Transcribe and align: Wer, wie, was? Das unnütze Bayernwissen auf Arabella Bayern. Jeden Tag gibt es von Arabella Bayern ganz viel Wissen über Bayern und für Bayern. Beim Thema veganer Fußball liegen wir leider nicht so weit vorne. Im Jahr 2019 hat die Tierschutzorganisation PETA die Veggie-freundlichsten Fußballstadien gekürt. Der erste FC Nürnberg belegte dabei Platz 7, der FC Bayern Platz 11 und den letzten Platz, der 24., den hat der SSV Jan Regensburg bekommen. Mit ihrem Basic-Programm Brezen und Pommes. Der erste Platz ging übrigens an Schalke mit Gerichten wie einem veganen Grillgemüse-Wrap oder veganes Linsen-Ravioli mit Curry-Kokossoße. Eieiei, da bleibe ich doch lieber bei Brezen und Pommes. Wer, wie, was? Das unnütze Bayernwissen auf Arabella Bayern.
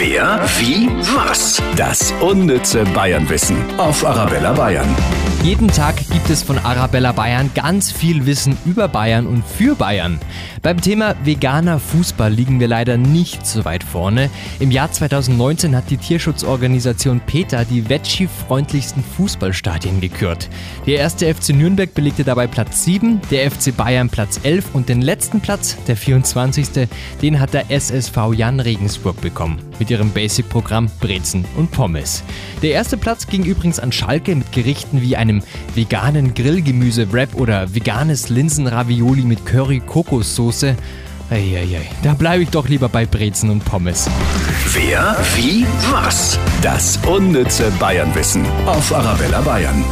Wer, 0.00 0.40
wie, 0.60 0.88
was? 1.16 1.60
Das 1.74 2.14
unnütze 2.20 2.84
Bayernwissen 2.94 3.56
auf 3.80 4.06
Arabella 4.06 4.52
Bayern. 4.52 4.86
Jeden 5.42 5.66
Tag 5.66 5.96
gibt 6.12 6.30
es 6.30 6.44
von 6.44 6.56
Arabella 6.56 7.10
Bayern 7.10 7.50
ganz 7.52 7.90
viel 7.90 8.24
Wissen 8.24 8.56
über 8.64 8.86
Bayern 8.86 9.26
und 9.26 9.44
für 9.44 9.74
Bayern. 9.74 10.20
Beim 10.62 10.80
Thema 10.80 11.16
veganer 11.24 11.80
Fußball 11.80 12.32
liegen 12.32 12.60
wir 12.60 12.68
leider 12.68 12.96
nicht 12.96 13.44
so 13.44 13.64
weit 13.64 13.82
vorne. 13.82 14.30
Im 14.60 14.70
Jahr 14.70 14.92
2019 14.92 15.74
hat 15.74 15.90
die 15.90 15.96
Tierschutzorganisation 15.96 17.18
PETA 17.18 17.64
die 17.64 17.88
Veggie-freundlichsten 17.88 19.02
Fußballstadien 19.16 20.00
gekürt. 20.00 20.48
Der 20.86 20.98
erste 20.98 21.34
FC 21.34 21.48
Nürnberg 21.48 21.92
belegte 21.92 22.22
dabei 22.22 22.46
Platz 22.46 22.84
7, 22.84 23.20
der 23.32 23.50
FC 23.50 23.76
Bayern 23.76 24.10
Platz 24.10 24.38
11 24.44 24.74
und 24.74 24.88
den 24.88 25.02
letzten 25.02 25.40
Platz, 25.40 25.76
der 25.88 25.96
24., 25.96 26.88
den 27.20 27.40
hat 27.40 27.52
der 27.52 27.68
SSV 27.68 28.16
Jan 28.32 28.60
Regensburg 28.60 29.20
bekommen. 29.20 29.67
Mit 29.78 29.90
ihrem 29.90 30.10
Basic-Programm 30.10 30.90
Brezen 31.00 31.44
und 31.56 31.70
Pommes. 31.70 32.22
Der 32.62 32.72
erste 32.72 32.96
Platz 32.96 33.26
ging 33.26 33.44
übrigens 33.44 33.78
an 33.78 33.92
Schalke 33.92 34.34
mit 34.34 34.52
Gerichten 34.52 35.00
wie 35.00 35.16
einem 35.16 35.42
veganen 35.74 36.34
Grillgemüse-Wrap 36.34 37.34
oder 37.34 37.74
veganes 37.74 38.28
Linsen-Ravioli 38.28 39.22
mit 39.22 39.46
Curry-Kokossoße. 39.46 40.76
Eieiei, 41.30 41.86
da 42.02 42.14
bleibe 42.14 42.42
ich 42.42 42.48
doch 42.48 42.68
lieber 42.68 42.88
bei 42.88 43.04
Brezen 43.04 43.50
und 43.50 43.64
Pommes. 43.64 44.08
Wer, 44.72 45.16
wie, 45.36 45.66
was? 45.90 46.38
Das 46.62 46.98
unnütze 47.06 47.70
Bayernwissen 47.78 48.44
auf 48.66 48.94
Arabella 48.94 49.42
Bayern. 49.42 49.84